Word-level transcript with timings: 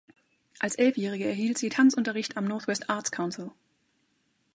Als 0.57 0.73
Elfjährige 0.79 1.25
erhielt 1.25 1.59
sie 1.59 1.69
Tanzunterricht 1.69 2.35
am 2.35 2.45
North-West 2.45 2.89
Arts 2.89 3.11
Council. 3.11 3.51